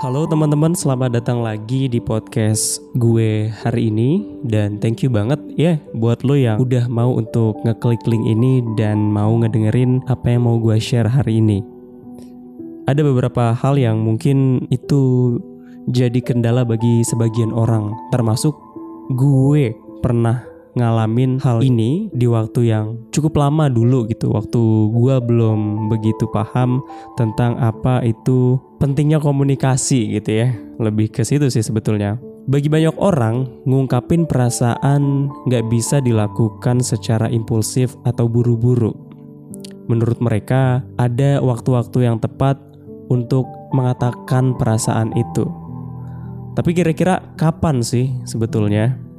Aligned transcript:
Halo 0.00 0.24
teman-teman, 0.24 0.72
selamat 0.72 1.20
datang 1.20 1.44
lagi 1.44 1.84
di 1.84 2.00
podcast 2.00 2.80
gue 2.96 3.52
hari 3.52 3.92
ini. 3.92 4.24
Dan 4.40 4.80
thank 4.80 5.04
you 5.04 5.12
banget 5.12 5.36
ya 5.60 5.76
buat 5.92 6.24
lo 6.24 6.40
yang 6.40 6.56
udah 6.56 6.88
mau 6.88 7.20
untuk 7.20 7.60
ngeklik 7.68 8.00
link 8.08 8.24
ini 8.24 8.64
Dan 8.80 9.12
mau 9.12 9.28
ngedengerin 9.36 10.00
apa 10.08 10.24
yang 10.32 10.48
mau 10.48 10.56
gue 10.56 10.80
share 10.80 11.04
hari 11.04 11.44
ini. 11.44 11.60
Ada 12.88 13.04
beberapa 13.04 13.52
hal 13.52 13.76
yang 13.76 14.00
mungkin 14.00 14.64
itu 14.72 15.36
jadi 15.92 16.16
kendala 16.24 16.64
bagi 16.64 17.04
sebagian 17.04 17.52
orang 17.52 17.92
Termasuk 18.08 18.56
gue 19.12 19.76
pernah 20.00 20.49
ngalamin 20.78 21.42
hal 21.42 21.62
ini 21.64 22.12
di 22.14 22.30
waktu 22.30 22.70
yang 22.70 23.10
cukup 23.10 23.38
lama 23.38 23.66
dulu 23.66 24.06
gitu. 24.06 24.30
Waktu 24.30 24.60
gue 24.94 25.16
belum 25.24 25.90
begitu 25.90 26.30
paham 26.30 26.82
tentang 27.18 27.58
apa 27.58 28.02
itu 28.06 28.58
pentingnya 28.78 29.18
komunikasi 29.18 30.20
gitu 30.20 30.30
ya. 30.46 30.48
Lebih 30.78 31.10
ke 31.10 31.26
situ 31.26 31.50
sih 31.50 31.64
sebetulnya. 31.64 32.18
Bagi 32.50 32.66
banyak 32.66 32.96
orang 32.98 33.46
ngungkapin 33.68 34.26
perasaan 34.26 35.30
nggak 35.46 35.68
bisa 35.70 36.00
dilakukan 36.02 36.82
secara 36.82 37.28
impulsif 37.28 37.94
atau 38.02 38.26
buru-buru. 38.26 38.90
Menurut 39.86 40.18
mereka 40.22 40.86
ada 40.98 41.42
waktu-waktu 41.42 42.06
yang 42.06 42.22
tepat 42.22 42.58
untuk 43.10 43.46
mengatakan 43.74 44.54
perasaan 44.54 45.10
itu. 45.18 45.46
Tapi 46.54 46.70
kira-kira 46.74 47.34
kapan 47.38 47.82
sih 47.82 48.10
sebetulnya 48.26 49.09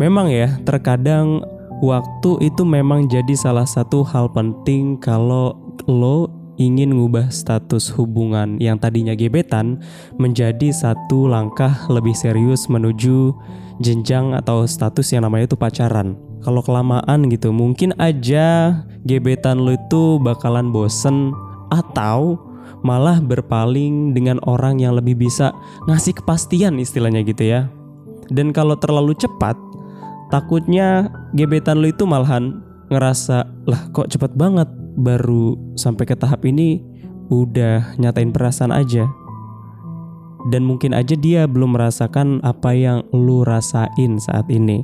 Memang 0.00 0.32
ya, 0.32 0.56
terkadang 0.64 1.44
waktu 1.84 2.48
itu 2.48 2.64
memang 2.64 3.04
jadi 3.04 3.36
salah 3.36 3.68
satu 3.68 4.00
hal 4.00 4.32
penting 4.32 4.96
kalau 4.96 5.52
lo 5.84 6.32
ingin 6.56 6.96
ngubah 6.96 7.28
status 7.28 7.92
hubungan 7.92 8.56
yang 8.56 8.80
tadinya 8.80 9.12
gebetan 9.12 9.80
menjadi 10.16 10.72
satu 10.72 11.28
langkah 11.28 11.84
lebih 11.92 12.16
serius 12.16 12.64
menuju 12.72 13.36
jenjang 13.84 14.32
atau 14.32 14.64
status 14.64 15.12
yang 15.12 15.28
namanya 15.28 15.52
itu 15.52 15.56
pacaran. 15.60 16.16
Kalau 16.40 16.64
kelamaan 16.64 17.28
gitu, 17.28 17.52
mungkin 17.52 17.92
aja 18.00 18.80
gebetan 19.04 19.60
lo 19.60 19.76
itu 19.76 20.16
bakalan 20.20 20.72
bosen 20.72 21.36
atau 21.68 22.40
malah 22.80 23.20
berpaling 23.20 24.16
dengan 24.16 24.40
orang 24.48 24.80
yang 24.80 24.96
lebih 24.96 25.16
bisa 25.28 25.52
ngasih 25.84 26.16
kepastian 26.24 26.80
istilahnya 26.80 27.20
gitu 27.20 27.44
ya. 27.44 27.68
Dan 28.30 28.54
kalau 28.54 28.78
terlalu 28.78 29.12
cepat, 29.18 29.58
takutnya 30.30 31.10
gebetan 31.36 31.82
lu 31.82 31.90
itu 31.90 32.06
malahan 32.06 32.62
ngerasa 32.90 33.46
lah 33.66 33.82
kok 33.94 34.10
cepet 34.10 34.34
banget 34.34 34.66
baru 34.98 35.54
sampai 35.78 36.06
ke 36.06 36.14
tahap 36.18 36.42
ini 36.46 36.82
udah 37.30 37.94
nyatain 37.98 38.34
perasaan 38.34 38.74
aja 38.74 39.06
dan 40.48 40.64
mungkin 40.64 40.96
aja 40.96 41.12
dia 41.18 41.44
belum 41.44 41.76
merasakan 41.76 42.40
apa 42.40 42.72
yang 42.72 43.04
lu 43.12 43.44
rasain 43.44 44.16
saat 44.16 44.48
ini. 44.48 44.80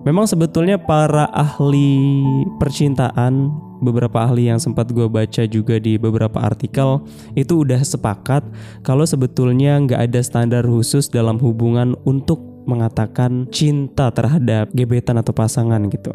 Memang 0.00 0.24
sebetulnya 0.24 0.80
para 0.80 1.28
ahli 1.28 2.24
percintaan, 2.56 3.52
beberapa 3.84 4.24
ahli 4.24 4.48
yang 4.48 4.56
sempat 4.56 4.88
gue 4.96 5.04
baca 5.04 5.44
juga 5.44 5.76
di 5.76 6.00
beberapa 6.00 6.40
artikel 6.40 7.04
itu 7.36 7.68
udah 7.68 7.84
sepakat 7.84 8.40
kalau 8.80 9.04
sebetulnya 9.04 9.76
nggak 9.76 10.00
ada 10.08 10.20
standar 10.24 10.64
khusus 10.64 11.12
dalam 11.12 11.36
hubungan 11.36 11.92
untuk 12.08 12.49
mengatakan 12.68 13.48
cinta 13.48 14.12
terhadap 14.12 14.72
gebetan 14.74 15.20
atau 15.20 15.32
pasangan 15.32 15.80
gitu. 15.88 16.12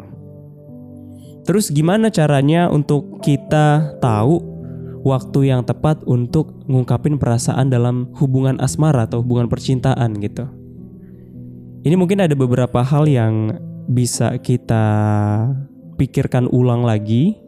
Terus 1.46 1.70
gimana 1.70 2.10
caranya 2.10 2.66
untuk 2.66 3.22
kita 3.22 3.94
tahu 4.02 4.42
waktu 5.06 5.54
yang 5.54 5.62
tepat 5.62 6.02
untuk 6.02 6.58
ngungkapin 6.66 7.22
perasaan 7.22 7.70
dalam 7.70 8.10
hubungan 8.18 8.58
asmara 8.58 9.06
atau 9.06 9.22
hubungan 9.22 9.46
percintaan 9.46 10.18
gitu. 10.18 10.50
Ini 11.86 11.94
mungkin 11.94 12.18
ada 12.18 12.34
beberapa 12.34 12.82
hal 12.82 13.06
yang 13.06 13.54
bisa 13.86 14.34
kita 14.42 14.82
pikirkan 15.94 16.50
ulang 16.50 16.82
lagi 16.82 17.38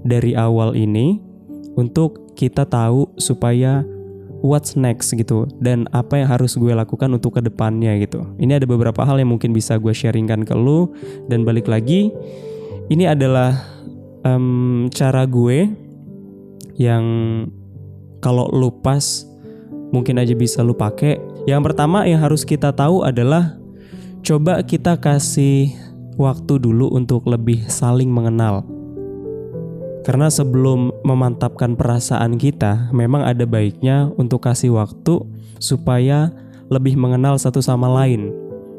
dari 0.00 0.32
awal 0.32 0.72
ini 0.72 1.20
untuk 1.76 2.32
kita 2.32 2.64
tahu 2.64 3.12
supaya 3.20 3.84
what's 4.40 4.76
next 4.76 5.12
gitu 5.12 5.48
dan 5.60 5.84
apa 5.92 6.20
yang 6.20 6.28
harus 6.28 6.56
gue 6.56 6.72
lakukan 6.72 7.08
untuk 7.12 7.38
ke 7.38 7.40
depannya 7.44 7.96
gitu. 8.00 8.24
Ini 8.40 8.60
ada 8.60 8.66
beberapa 8.68 9.04
hal 9.04 9.20
yang 9.20 9.32
mungkin 9.32 9.52
bisa 9.52 9.76
gue 9.76 9.92
sharingkan 9.92 10.44
ke 10.44 10.54
lu 10.56 10.92
dan 11.28 11.44
balik 11.44 11.68
lagi 11.68 12.12
ini 12.90 13.06
adalah 13.06 13.54
um, 14.26 14.88
cara 14.90 15.24
gue 15.28 15.70
yang 16.80 17.04
kalau 18.24 18.48
lu 18.52 18.72
pas 18.82 19.24
mungkin 19.92 20.18
aja 20.20 20.32
bisa 20.34 20.64
lu 20.64 20.74
pakai. 20.74 21.20
Yang 21.48 21.72
pertama 21.72 22.04
yang 22.04 22.20
harus 22.20 22.44
kita 22.44 22.72
tahu 22.72 23.04
adalah 23.04 23.56
coba 24.20 24.60
kita 24.64 24.96
kasih 25.00 25.72
waktu 26.20 26.60
dulu 26.60 26.92
untuk 26.92 27.24
lebih 27.24 27.64
saling 27.68 28.12
mengenal 28.12 28.79
karena 30.00 30.32
sebelum 30.32 30.96
memantapkan 31.04 31.76
perasaan 31.76 32.40
kita, 32.40 32.88
memang 32.90 33.20
ada 33.20 33.44
baiknya 33.44 34.08
untuk 34.16 34.48
kasih 34.48 34.72
waktu 34.72 35.20
supaya 35.60 36.32
lebih 36.72 36.96
mengenal 36.96 37.36
satu 37.36 37.60
sama 37.60 37.84
lain. 37.90 38.32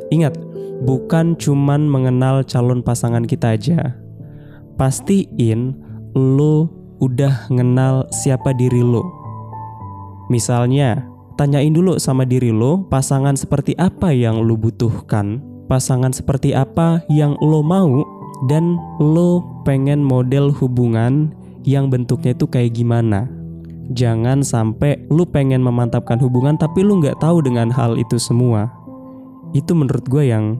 Ingat, 0.09 0.33
bukan 0.81 1.37
cuman 1.37 1.85
mengenal 1.85 2.41
calon 2.41 2.81
pasangan 2.81 3.23
kita 3.23 3.53
aja. 3.53 3.93
Pastiin 4.81 5.77
lo 6.17 6.67
udah 6.97 7.45
ngenal 7.53 8.09
siapa 8.09 8.51
diri 8.57 8.81
lo. 8.81 9.05
Misalnya, 10.33 11.05
tanyain 11.37 11.71
dulu 11.71 12.01
sama 12.01 12.25
diri 12.25 12.49
lo, 12.49 12.87
pasangan 12.89 13.37
seperti 13.37 13.77
apa 13.77 14.09
yang 14.09 14.41
lo 14.41 14.57
butuhkan, 14.57 15.43
pasangan 15.69 16.11
seperti 16.11 16.55
apa 16.57 17.03
yang 17.13 17.37
lo 17.39 17.61
mau, 17.61 18.03
dan 18.49 18.81
lo 18.97 19.43
pengen 19.67 20.01
model 20.01 20.49
hubungan 20.49 21.33
yang 21.67 21.93
bentuknya 21.93 22.33
itu 22.33 22.45
kayak 22.49 22.73
gimana. 22.73 23.29
Jangan 23.91 24.41
sampai 24.41 25.03
lu 25.11 25.27
pengen 25.27 25.61
memantapkan 25.61 26.17
hubungan 26.17 26.55
tapi 26.55 26.81
lu 26.81 27.03
nggak 27.03 27.19
tahu 27.19 27.43
dengan 27.43 27.69
hal 27.69 27.99
itu 27.99 28.15
semua. 28.17 28.71
Itu 29.51 29.75
menurut 29.75 30.07
gue 30.07 30.31
yang 30.31 30.55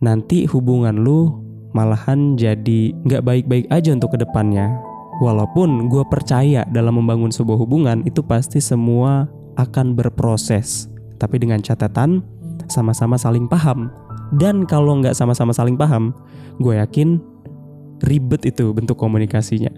nanti 0.00 0.48
hubungan 0.48 1.04
lu 1.04 1.44
malahan 1.76 2.34
jadi 2.34 2.96
nggak 3.04 3.22
baik-baik 3.22 3.66
aja 3.68 3.92
untuk 3.92 4.16
ke 4.16 4.18
depannya. 4.18 4.80
Walaupun 5.20 5.92
gue 5.92 6.00
percaya 6.08 6.64
dalam 6.72 6.96
membangun 6.96 7.28
sebuah 7.28 7.60
hubungan 7.60 8.00
itu 8.08 8.24
pasti 8.24 8.56
semua 8.58 9.28
akan 9.60 9.92
berproses. 9.92 10.88
Tapi 11.20 11.36
dengan 11.36 11.60
catatan 11.60 12.24
sama-sama 12.72 13.20
saling 13.20 13.44
paham. 13.44 13.92
Dan 14.34 14.66
kalau 14.66 14.98
nggak 15.02 15.16
sama-sama 15.16 15.50
saling 15.50 15.74
paham, 15.74 16.14
gue 16.62 16.78
yakin 16.78 17.18
ribet 18.04 18.48
itu 18.48 18.72
bentuk 18.72 18.96
komunikasinya. 18.96 19.70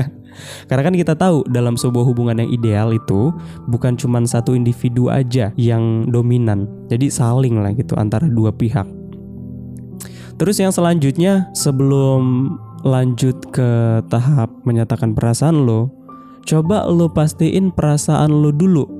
Karena 0.68 0.82
kan 0.84 0.94
kita 0.94 1.16
tahu 1.16 1.48
dalam 1.48 1.80
sebuah 1.80 2.04
hubungan 2.04 2.36
yang 2.44 2.50
ideal 2.52 2.88
itu 2.92 3.32
bukan 3.68 3.96
cuma 3.96 4.20
satu 4.28 4.52
individu 4.52 5.08
aja 5.08 5.52
yang 5.56 6.04
dominan. 6.12 6.68
Jadi 6.92 7.08
saling 7.08 7.56
lah 7.56 7.72
gitu 7.72 7.96
antara 7.96 8.28
dua 8.28 8.52
pihak. 8.52 8.84
Terus 10.36 10.60
yang 10.60 10.68
selanjutnya 10.68 11.48
sebelum 11.56 12.52
lanjut 12.84 13.40
ke 13.48 14.04
tahap 14.12 14.52
menyatakan 14.68 15.16
perasaan 15.16 15.64
lo, 15.64 15.88
coba 16.44 16.84
lo 16.84 17.08
pastiin 17.08 17.72
perasaan 17.72 18.28
lo 18.28 18.52
dulu. 18.52 18.95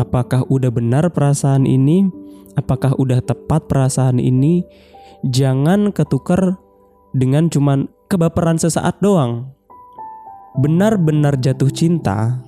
Apakah 0.00 0.48
udah 0.48 0.72
benar 0.72 1.12
perasaan 1.12 1.68
ini? 1.68 2.08
Apakah 2.56 2.96
udah 2.96 3.20
tepat 3.20 3.68
perasaan 3.68 4.16
ini? 4.16 4.64
Jangan 5.28 5.92
ketukar 5.92 6.56
dengan 7.12 7.52
cuman 7.52 7.84
kebaperan 8.08 8.56
sesaat 8.56 8.96
doang. 9.04 9.52
Benar-benar 10.56 11.36
jatuh 11.36 11.68
cinta 11.68 12.40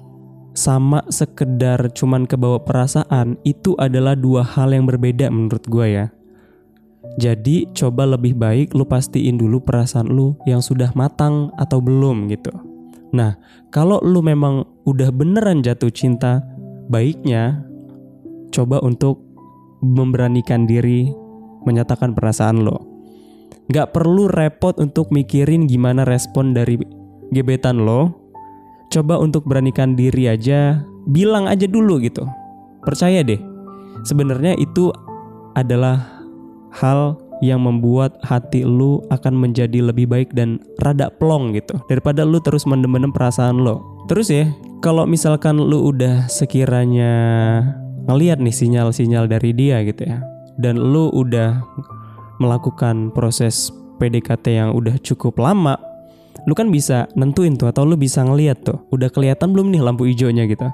sama 0.56 1.04
sekedar 1.12 1.92
cuman 1.92 2.24
kebawa 2.24 2.64
perasaan 2.64 3.36
itu 3.44 3.76
adalah 3.76 4.16
dua 4.16 4.40
hal 4.40 4.72
yang 4.72 4.88
berbeda 4.88 5.28
menurut 5.28 5.68
gue 5.68 5.86
ya. 5.92 6.06
Jadi 7.20 7.68
coba 7.76 8.08
lebih 8.08 8.32
baik 8.32 8.72
lu 8.72 8.88
pastiin 8.88 9.36
dulu 9.36 9.60
perasaan 9.60 10.08
lu 10.08 10.40
yang 10.48 10.64
sudah 10.64 10.88
matang 10.96 11.52
atau 11.60 11.84
belum 11.84 12.32
gitu. 12.32 12.48
Nah, 13.12 13.36
kalau 13.68 14.00
lu 14.00 14.24
memang 14.24 14.64
udah 14.88 15.12
beneran 15.12 15.60
jatuh 15.60 15.92
cinta, 15.92 16.40
baiknya 16.92 17.64
coba 18.52 18.84
untuk 18.84 19.24
memberanikan 19.80 20.68
diri 20.68 21.08
menyatakan 21.64 22.12
perasaan 22.12 22.60
lo. 22.60 22.84
Gak 23.72 23.96
perlu 23.96 24.28
repot 24.28 24.76
untuk 24.76 25.08
mikirin 25.08 25.64
gimana 25.64 26.04
respon 26.04 26.52
dari 26.52 26.76
gebetan 27.32 27.88
lo. 27.88 28.12
Coba 28.92 29.16
untuk 29.16 29.48
beranikan 29.48 29.96
diri 29.96 30.28
aja, 30.28 30.84
bilang 31.08 31.48
aja 31.48 31.64
dulu 31.64 31.96
gitu. 32.04 32.28
Percaya 32.84 33.24
deh, 33.24 33.40
sebenarnya 34.04 34.52
itu 34.60 34.92
adalah 35.56 36.20
hal 36.76 37.16
yang 37.42 37.64
membuat 37.64 38.20
hati 38.22 38.62
lu 38.62 39.02
akan 39.10 39.34
menjadi 39.34 39.82
lebih 39.82 40.06
baik 40.06 40.30
dan 40.36 40.62
rada 40.78 41.10
plong 41.10 41.58
gitu 41.58 41.74
daripada 41.90 42.22
lu 42.22 42.38
terus 42.38 42.68
mendem-mendem 42.68 43.10
perasaan 43.10 43.64
lo. 43.64 43.91
Terus 44.10 44.28
ya, 44.28 44.50
kalau 44.82 45.06
misalkan 45.06 45.56
lu 45.56 45.94
udah 45.94 46.26
sekiranya 46.26 47.14
ngeliat 48.10 48.42
nih 48.42 48.54
sinyal-sinyal 48.54 49.30
dari 49.30 49.54
dia 49.54 49.78
gitu 49.86 50.02
ya 50.02 50.18
dan 50.58 50.74
lu 50.74 51.06
udah 51.14 51.62
melakukan 52.42 53.14
proses 53.14 53.70
PDKT 54.02 54.58
yang 54.58 54.70
udah 54.74 54.98
cukup 54.98 55.38
lama 55.38 55.78
lu 56.50 56.58
kan 56.58 56.74
bisa 56.74 57.06
nentuin 57.14 57.54
tuh 57.54 57.70
atau 57.70 57.86
lu 57.86 57.94
bisa 57.94 58.26
ngeliat 58.26 58.66
tuh 58.66 58.82
udah 58.90 59.06
kelihatan 59.14 59.54
belum 59.54 59.70
nih 59.70 59.82
lampu 59.84 60.10
hijaunya 60.10 60.50
gitu. 60.50 60.66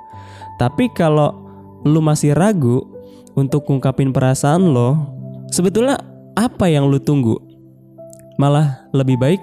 Tapi 0.56 0.88
kalau 0.96 1.36
lu 1.84 2.00
masih 2.00 2.32
ragu 2.32 2.88
untuk 3.36 3.68
ngungkapin 3.68 4.10
perasaan 4.10 4.72
lo 4.72 4.96
sebetulnya 5.52 6.00
apa 6.32 6.72
yang 6.72 6.88
lu 6.88 6.96
tunggu? 6.96 7.36
Malah 8.40 8.88
lebih 8.96 9.20
baik 9.20 9.40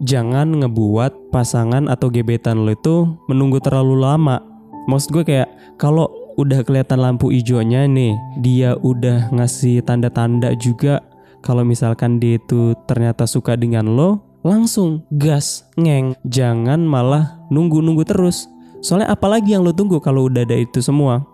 jangan 0.00 0.64
ngebuat 0.64 1.30
pasangan 1.30 1.86
atau 1.86 2.08
gebetan 2.08 2.64
lo 2.64 2.72
itu 2.72 3.20
menunggu 3.28 3.60
terlalu 3.60 4.00
lama. 4.00 4.40
Maksud 4.88 5.12
gue 5.12 5.24
kayak 5.24 5.48
kalau 5.76 6.08
udah 6.40 6.64
kelihatan 6.64 7.04
lampu 7.04 7.28
hijaunya 7.28 7.84
nih 7.84 8.16
dia 8.40 8.72
udah 8.80 9.28
ngasih 9.28 9.84
tanda-tanda 9.84 10.56
juga 10.56 11.04
kalau 11.44 11.64
misalkan 11.64 12.16
dia 12.16 12.40
itu 12.40 12.72
ternyata 12.88 13.28
suka 13.28 13.60
dengan 13.60 13.92
lo 13.92 14.24
langsung 14.40 15.04
gas 15.12 15.68
ngeng. 15.76 16.16
Jangan 16.24 16.80
malah 16.80 17.40
nunggu-nunggu 17.52 18.08
terus. 18.08 18.48
Soalnya 18.80 19.12
apalagi 19.12 19.52
yang 19.52 19.64
lo 19.64 19.76
tunggu 19.76 20.00
kalau 20.00 20.32
udah 20.32 20.48
ada 20.48 20.56
itu 20.56 20.80
semua? 20.80 21.28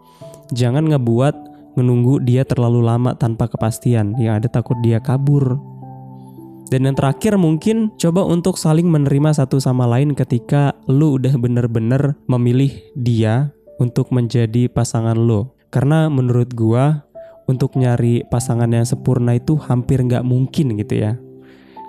Jangan 0.50 0.90
ngebuat 0.90 1.34
menunggu 1.78 2.18
dia 2.18 2.42
terlalu 2.42 2.82
lama 2.82 3.14
tanpa 3.14 3.46
kepastian. 3.46 4.18
Yang 4.18 4.34
ada 4.42 4.48
takut 4.58 4.78
dia 4.82 4.98
kabur 4.98 5.58
dan 6.66 6.90
yang 6.90 6.96
terakhir 6.98 7.38
mungkin 7.38 7.94
coba 7.94 8.26
untuk 8.26 8.58
saling 8.58 8.90
menerima 8.90 9.30
satu 9.38 9.62
sama 9.62 9.86
lain 9.86 10.18
ketika 10.18 10.74
lu 10.90 11.14
udah 11.14 11.38
bener-bener 11.38 12.18
memilih 12.26 12.74
dia 12.98 13.54
untuk 13.78 14.10
menjadi 14.10 14.66
pasangan 14.66 15.14
lo. 15.14 15.54
Karena 15.70 16.10
menurut 16.10 16.50
gua 16.58 17.06
untuk 17.46 17.78
nyari 17.78 18.26
pasangan 18.26 18.66
yang 18.66 18.82
sempurna 18.82 19.38
itu 19.38 19.54
hampir 19.54 20.02
nggak 20.02 20.26
mungkin 20.26 20.74
gitu 20.74 21.06
ya. 21.06 21.12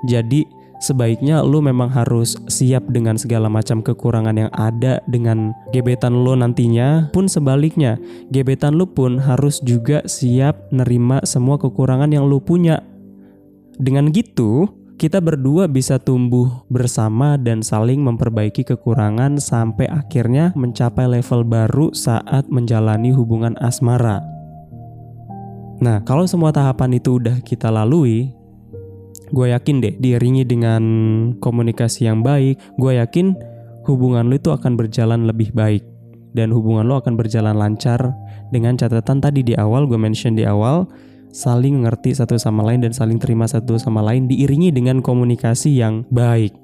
Jadi 0.06 0.46
sebaiknya 0.78 1.42
lu 1.42 1.58
memang 1.58 1.90
harus 1.90 2.38
siap 2.46 2.86
dengan 2.94 3.18
segala 3.18 3.50
macam 3.50 3.82
kekurangan 3.82 4.38
yang 4.38 4.52
ada 4.54 5.02
dengan 5.10 5.58
gebetan 5.74 6.22
lo 6.22 6.38
nantinya 6.38 7.10
pun 7.10 7.26
sebaliknya 7.26 7.98
gebetan 8.30 8.78
lu 8.78 8.86
pun 8.86 9.18
harus 9.18 9.58
juga 9.66 10.06
siap 10.06 10.70
nerima 10.70 11.18
semua 11.26 11.58
kekurangan 11.58 12.14
yang 12.14 12.30
lu 12.30 12.38
punya 12.38 12.86
dengan 13.78 14.10
gitu 14.10 14.68
kita 14.98 15.22
berdua 15.22 15.70
bisa 15.70 16.02
tumbuh 16.02 16.66
bersama 16.74 17.38
dan 17.38 17.62
saling 17.62 18.02
memperbaiki 18.02 18.66
kekurangan 18.66 19.38
sampai 19.38 19.86
akhirnya 19.86 20.50
mencapai 20.58 21.06
level 21.06 21.46
baru 21.46 21.94
saat 21.94 22.50
menjalani 22.50 23.14
hubungan 23.14 23.54
asmara. 23.62 24.26
Nah, 25.78 26.02
kalau 26.02 26.26
semua 26.26 26.50
tahapan 26.50 26.98
itu 26.98 27.22
udah 27.22 27.38
kita 27.46 27.70
lalui, 27.70 28.34
gue 29.30 29.48
yakin 29.54 29.86
deh 29.86 29.94
diiringi 30.02 30.50
dengan 30.50 30.84
komunikasi 31.38 32.10
yang 32.10 32.26
baik, 32.26 32.58
gue 32.82 32.98
yakin 32.98 33.38
hubungan 33.86 34.26
lo 34.26 34.34
itu 34.34 34.50
akan 34.50 34.74
berjalan 34.74 35.30
lebih 35.30 35.54
baik 35.54 35.86
dan 36.34 36.50
hubungan 36.50 36.90
lo 36.90 36.98
akan 36.98 37.14
berjalan 37.14 37.54
lancar 37.54 38.02
dengan 38.50 38.74
catatan 38.74 39.22
tadi 39.22 39.46
di 39.46 39.54
awal 39.54 39.86
gue 39.86 39.96
mention 39.96 40.34
di 40.34 40.44
awal 40.44 40.90
saling 41.32 41.82
mengerti 41.82 42.16
satu 42.16 42.40
sama 42.40 42.64
lain 42.66 42.84
dan 42.84 42.94
saling 42.96 43.20
terima 43.22 43.46
satu 43.46 43.78
sama 43.78 44.02
lain 44.02 44.26
diiringi 44.26 44.74
dengan 44.74 45.04
komunikasi 45.04 45.78
yang 45.78 46.08
baik. 46.10 46.56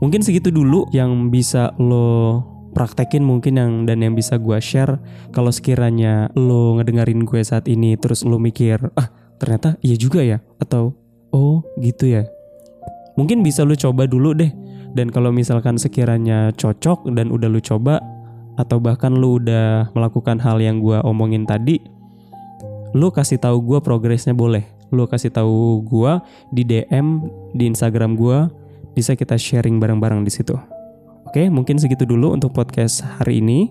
Mungkin 0.00 0.24
segitu 0.24 0.48
dulu 0.48 0.88
yang 0.96 1.28
bisa 1.28 1.76
lo 1.76 2.40
praktekin 2.72 3.20
mungkin 3.20 3.60
yang 3.60 3.72
dan 3.84 4.00
yang 4.00 4.16
bisa 4.16 4.40
gue 4.40 4.56
share. 4.58 4.96
Kalau 5.34 5.52
sekiranya 5.52 6.32
lo 6.32 6.80
ngedengerin 6.80 7.28
gue 7.28 7.40
saat 7.44 7.68
ini 7.68 8.00
terus 8.00 8.24
lo 8.24 8.40
mikir 8.40 8.80
ah 8.96 9.12
ternyata 9.36 9.76
iya 9.84 9.96
juga 10.00 10.24
ya? 10.24 10.40
Atau 10.56 10.96
oh 11.36 11.60
gitu 11.84 12.08
ya? 12.08 12.24
Mungkin 13.20 13.44
bisa 13.44 13.66
lo 13.66 13.76
coba 13.76 14.08
dulu 14.08 14.32
deh. 14.32 14.50
Dan 14.90 15.12
kalau 15.12 15.30
misalkan 15.30 15.78
sekiranya 15.78 16.50
cocok 16.56 17.14
dan 17.14 17.30
udah 17.30 17.46
lo 17.46 17.62
coba 17.62 18.02
atau 18.58 18.82
bahkan 18.82 19.14
lo 19.14 19.38
udah 19.38 19.92
melakukan 19.94 20.40
hal 20.42 20.58
yang 20.58 20.82
gue 20.82 20.98
omongin 21.06 21.46
tadi 21.46 21.99
lo 22.96 23.14
kasih 23.14 23.38
tahu 23.38 23.62
gue 23.62 23.78
progresnya 23.82 24.34
boleh 24.34 24.66
lo 24.90 25.06
kasih 25.06 25.30
tahu 25.30 25.86
gue 25.86 26.12
di 26.50 26.62
DM 26.66 27.30
di 27.54 27.70
Instagram 27.70 28.18
gue 28.18 28.50
bisa 28.94 29.14
kita 29.14 29.38
sharing 29.38 29.78
bareng-bareng 29.78 30.26
di 30.26 30.32
situ. 30.34 30.58
Oke, 31.30 31.46
mungkin 31.46 31.78
segitu 31.78 32.02
dulu 32.02 32.34
untuk 32.34 32.50
podcast 32.50 33.06
hari 33.22 33.38
ini. 33.38 33.70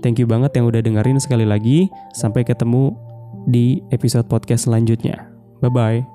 Thank 0.00 0.20
you 0.20 0.28
banget 0.28 0.56
yang 0.56 0.68
udah 0.68 0.80
dengerin 0.80 1.20
sekali 1.20 1.44
lagi. 1.44 1.92
Sampai 2.16 2.48
ketemu 2.48 2.96
di 3.44 3.84
episode 3.92 4.24
podcast 4.24 4.64
selanjutnya. 4.68 5.28
Bye 5.60 5.72
bye. 5.72 6.13